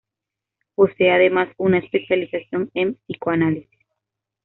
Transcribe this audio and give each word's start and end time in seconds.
Posee 0.73 1.11
además, 1.11 1.53
una 1.57 1.77
especialización 1.77 2.71
en 2.73 2.95
psicoanálisis. 3.05 3.85